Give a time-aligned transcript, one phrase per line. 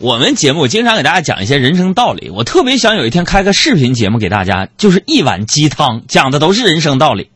[0.00, 7.30] 我们节目经常给大家讲一些人生道理，我特别想有一天开个视频节目给大家，就是一碗鸡汤，讲的都是人生道理。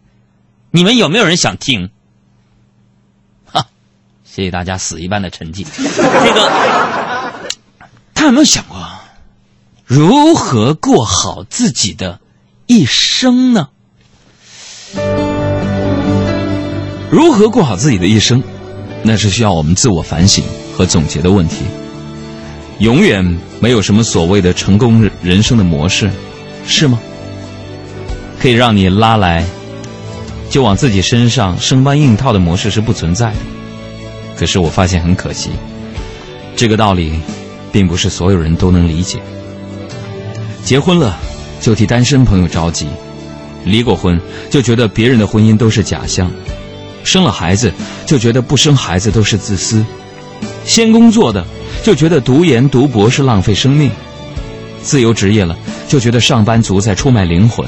[0.70, 1.90] 你们有没有人想听？
[3.46, 3.66] 哈，
[4.24, 5.66] 谢谢大家死一般的沉寂。
[5.74, 6.52] 这个，
[8.14, 8.78] 他有没有想过
[9.84, 12.20] 如何过好自己的
[12.68, 13.70] 一生呢？
[17.10, 18.40] 如何过好自己的一生，
[19.02, 20.44] 那是需要我们自我反省
[20.76, 21.64] 和总结的问题。
[22.82, 26.10] 永远没有什么所谓的成功人生的模式，
[26.66, 26.98] 是吗？
[28.40, 29.46] 可以让你拉来
[30.50, 33.36] 就往自己身上生搬硬套的模式是不存在的。
[34.36, 35.50] 可是我发现很可惜，
[36.56, 37.12] 这个道理
[37.70, 39.20] 并不是所有人都能理解。
[40.64, 41.16] 结婚了
[41.60, 42.88] 就替单身朋友着急，
[43.64, 44.20] 离过婚
[44.50, 46.28] 就觉得别人的婚姻都是假象，
[47.04, 47.72] 生了孩子
[48.06, 49.84] 就觉得不生孩子都是自私，
[50.64, 51.44] 先工作的。
[51.82, 53.90] 就觉得读研读博是浪费生命，
[54.82, 55.56] 自由职业了
[55.88, 57.66] 就觉得上班族在出卖灵魂，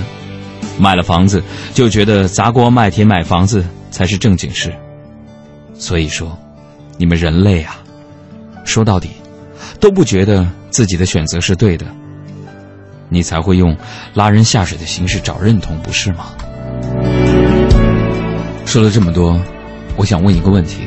[0.78, 1.42] 买了房子
[1.72, 4.72] 就觉得砸锅卖铁买房子才是正经事。
[5.76, 6.38] 所以说，
[6.96, 7.82] 你们人类啊，
[8.64, 9.08] 说到底，
[9.80, 11.86] 都不觉得自己的选择是对的，
[13.08, 13.76] 你才会用
[14.12, 16.26] 拉人下水的形式找认同，不是吗？
[18.64, 19.40] 说了这么多，
[19.96, 20.82] 我想问一个问题。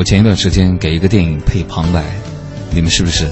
[0.00, 2.02] 我前一段时间给一个电影配旁白，
[2.70, 3.28] 你们是不是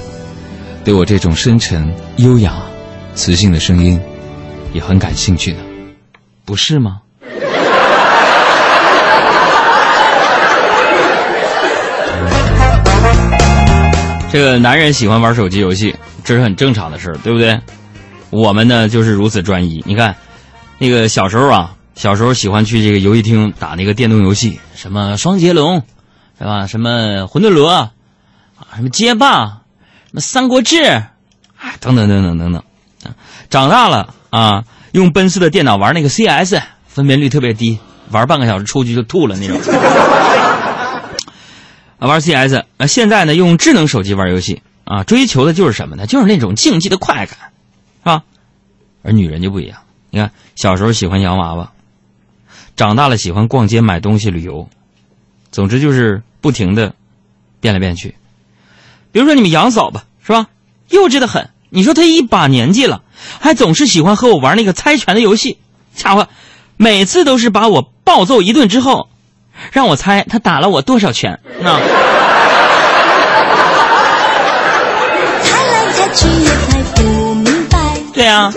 [0.85, 2.61] 对我这种深沉、优雅、
[3.15, 3.99] 磁性的声音
[4.71, 5.61] 也很感兴趣呢？
[6.45, 7.01] 不是吗？
[14.31, 17.59] 这个男人喜欢玩手机游戏，这是很正常的事儿，对不对？
[18.29, 19.83] 我们呢就是如此专一。
[19.87, 20.15] 你看，
[20.77, 25.81] 那个小时候啊，小时候喜欢去这个游戏厅打那个电动游戏，什么双截龙。
[26.39, 26.65] 是吧？
[26.67, 27.91] 什么魂斗罗啊，
[28.75, 29.45] 什么街霸，
[30.07, 31.11] 什么三国志，啊，
[31.81, 32.63] 等等等等等等。
[33.03, 33.13] 啊
[33.49, 37.79] 长大了啊，用奔四的电脑玩那个 CS，分辨率特别低，
[38.11, 39.59] 玩半个小时出去就吐了那种。
[41.99, 42.63] 啊，玩 CS。
[42.77, 46.05] 啊，现在呢，用智能手机玩游戏啊，追求的就是什么呢？
[46.05, 47.37] 就是那种竞技的快感，
[47.99, 48.23] 是吧？
[49.03, 49.79] 而女人就不一样，
[50.09, 51.71] 你看，小时候喜欢洋娃娃，
[52.77, 54.69] 长大了喜欢逛街买东西旅游，
[55.51, 56.21] 总之就是。
[56.41, 56.93] 不停的
[57.59, 58.15] 变来变去，
[59.11, 60.47] 比如说你们杨嫂吧，是吧？
[60.89, 61.49] 幼稚的很。
[61.69, 63.01] 你说她一把年纪了，
[63.39, 65.59] 还总是喜欢和我玩那个猜拳的游戏，
[65.93, 66.27] 家伙，
[66.77, 69.09] 每次都是把我暴揍一顿之后，
[69.71, 71.39] 让我猜他打了我多少拳。
[71.59, 71.79] 那。
[78.13, 78.51] 对呀。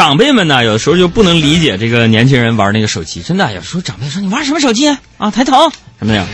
[0.00, 4.88] 长辈们呢，有的时候就不能理解这个年轻人玩那个手机，真的，有时候长辈说你玩什么手机
[5.18, 5.30] 啊？
[5.30, 5.68] 抬头
[5.98, 6.26] 什么的，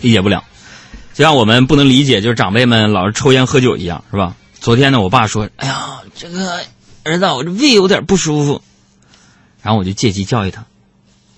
[0.00, 0.42] 理解不了。
[1.12, 4.34] 就像我们不能理解，就是长辈们老是抽烟喝酒一样，是吧？
[4.54, 6.60] 昨天呢，我爸说：“哎呀，这个
[7.04, 8.62] 儿子，我这胃有点不舒服。”
[9.60, 10.64] 然后我就借机教育他：“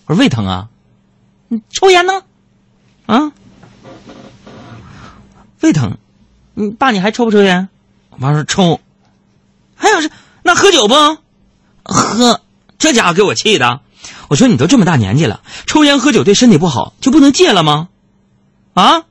[0.07, 0.69] 我说胃疼啊，
[1.49, 2.23] 你抽烟呢？
[3.07, 3.33] 啊，
[5.61, 5.99] 胃疼，
[6.55, 7.69] 你爸你还抽不抽烟？”
[8.11, 8.81] 我妈说：“抽。”
[9.75, 10.09] 还有是。
[10.47, 10.95] 那喝酒不？
[11.83, 12.41] 喝，
[12.79, 13.81] 这家伙给我气的。
[14.29, 17.89] 我说你都这么大年纪了，抽烟喝酒对身体不好，就不能戒了吗？
[18.75, 19.03] 啊？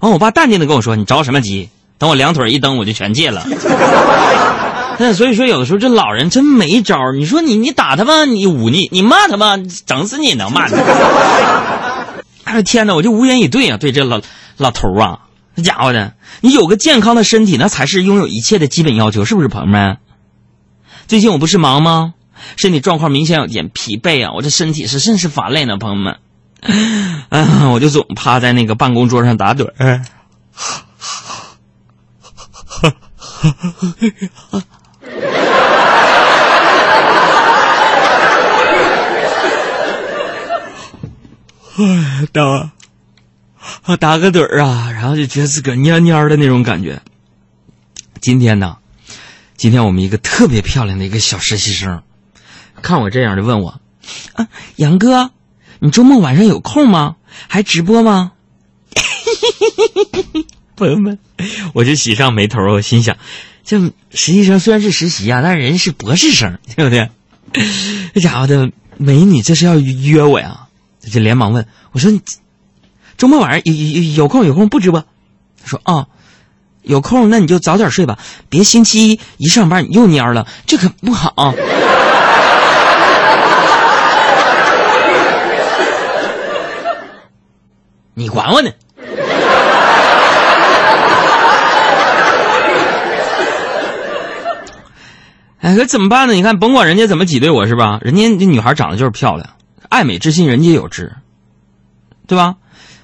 [0.00, 1.68] 完，我爸淡定的跟我说：“你着什么急？
[1.98, 3.46] 等我两腿一蹬，我就全戒了。
[4.98, 10.74] ”那所以说，有的时候这老人真没招你说你你打他吧，你忤逆；你骂他吧，整死你能骂你。
[12.44, 13.76] 哎天哪，我就无言以对啊！
[13.76, 14.22] 对这老
[14.56, 15.20] 老头啊，
[15.54, 19.98] 那家伙的，你有个健康的身体，那才是拥有一切的基本要求，是不是，朋友们？
[21.10, 22.14] 最近我不是忙吗？
[22.56, 24.30] 身体状况明显有点疲惫啊！
[24.32, 26.18] 我这身体是甚是乏累呢，朋友们。
[27.30, 29.74] 啊，我就总趴在那个办公桌上打盹儿。
[29.78, 30.04] 哎，
[42.30, 42.70] 打，
[43.96, 47.02] 打个盹儿啊，然后就觉得自个蔫蔫的那种感觉。
[48.20, 48.76] 今天呢？
[49.60, 52.02] 今天我们一个特别漂亮的一个小实习生，
[52.80, 53.78] 看我这样的问我
[54.32, 55.32] ：“啊，杨哥，
[55.80, 57.16] 你周末晚上有空吗？
[57.46, 58.32] 还直播吗？”
[60.76, 61.18] 朋友们，
[61.74, 63.18] 我就喜上眉头，我心想，
[63.62, 67.10] 这实习生虽然是实习啊，但是人是博士生，对不对？
[68.14, 70.68] 这家伙的美女，这是要约我呀？
[71.02, 72.22] 他就连忙问我说：“你
[73.18, 75.04] 周末晚上有有有空有空不直播？”
[75.62, 76.06] 他说：“啊。”
[76.82, 78.18] 有空那你就早点睡吧，
[78.48, 81.54] 别星期一一上班你又蔫了，这可不好。
[88.14, 88.70] ”你管我呢！
[95.60, 96.34] 哎，可怎么办呢？
[96.34, 97.98] 你看，甭管人家怎么挤兑我，是吧？
[98.02, 99.48] 人家这女孩长得就是漂亮，
[99.88, 101.14] 爱美之心人皆有之，
[102.26, 102.56] 对吧？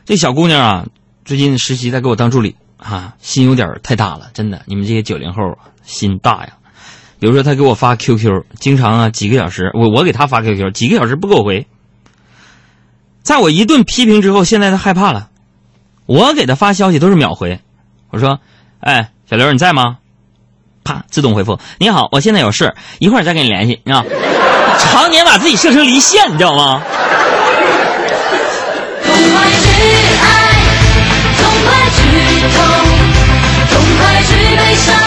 [0.04, 0.86] 这小姑娘啊，
[1.24, 2.56] 最近实习在给我当助理，
[2.88, 4.62] 啊，心有点太大了，真的。
[4.66, 6.50] 你们这些九零后心大呀。
[7.18, 11.66] 比如说，他给我发 QQ，经常啊几个小时，我我给他发 QQ，几个小时不给我回。
[13.22, 15.30] 在我一顿批评之后，现在他害怕了，
[16.06, 17.60] 我给他发消息都是秒回。
[18.10, 18.38] 我说
[18.78, 19.98] ：“哎，小刘，你在吗？”
[20.84, 21.58] 啪，自动回复。
[21.78, 23.80] 你好，我现在有事，一会儿再跟你联系。
[23.86, 24.04] 啊，
[24.78, 26.82] 常年把自己设成离线，你知道吗？
[32.48, 32.58] 痛，
[33.70, 35.05] 痛快去悲伤，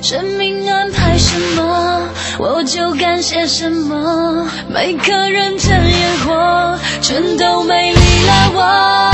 [0.00, 2.02] 生命安排什么，
[2.38, 4.46] 我就干些什么。
[4.68, 7.96] 每个人真烟火，全都美丽
[8.26, 9.11] 了我。